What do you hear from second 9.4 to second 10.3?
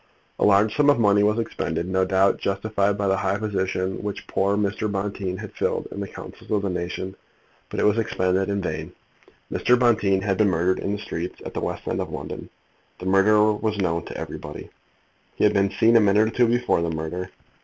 Mr. Bonteen